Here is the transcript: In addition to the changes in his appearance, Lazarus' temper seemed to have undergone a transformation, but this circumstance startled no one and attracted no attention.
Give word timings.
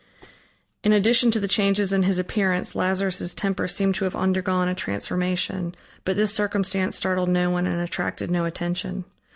In 0.83 0.93
addition 0.93 1.29
to 1.29 1.39
the 1.39 1.47
changes 1.47 1.93
in 1.93 2.01
his 2.01 2.17
appearance, 2.17 2.73
Lazarus' 2.73 3.35
temper 3.35 3.67
seemed 3.67 3.93
to 4.01 4.03
have 4.05 4.15
undergone 4.15 4.67
a 4.67 4.73
transformation, 4.73 5.75
but 6.05 6.15
this 6.15 6.33
circumstance 6.33 6.95
startled 6.95 7.29
no 7.29 7.51
one 7.51 7.67
and 7.67 7.79
attracted 7.79 8.31
no 8.31 8.45
attention. 8.45 9.05